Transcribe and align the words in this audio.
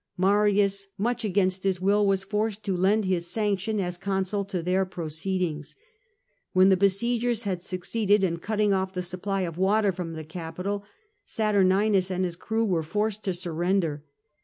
Marins, 0.17 0.87
much 0.97 1.23
against 1.23 1.61
his 1.63 1.79
will, 1.79 2.03
W'as 2.07 2.23
forced 2.23 2.63
to 2.63 2.75
lend 2.75 3.05
his 3.05 3.27
sanction 3.29 3.79
as 3.79 3.99
consul 3.99 4.43
to 4.43 4.63
their 4.63 4.83
proceedings. 4.83 5.75
When 6.53 6.69
the 6.69 6.75
besiegers 6.75 7.43
had 7.43 7.61
succeeded 7.61 8.23
in 8.23 8.37
cutting 8.37 8.73
off 8.73 8.93
the 8.93 9.03
supply 9.03 9.41
of 9.41 9.59
water 9.59 9.91
from 9.91 10.13
the 10.13 10.23
Capitol, 10.23 10.83
Saturninus 11.23 12.09
and 12.09 12.25
his 12.25 12.35
crew 12.35 12.65
were 12.65 12.81
forced 12.81 13.23
to 13.25 13.33
surrender. 13.35 14.03